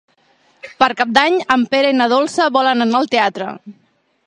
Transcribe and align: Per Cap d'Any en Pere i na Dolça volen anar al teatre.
Per 0.83 0.87
Cap 1.01 1.11
d'Any 1.17 1.37
en 1.57 1.67
Pere 1.75 1.93
i 1.93 1.97
na 1.99 2.09
Dolça 2.15 2.49
volen 2.57 2.85
anar 2.87 3.03
al 3.03 3.11
teatre. 3.15 3.55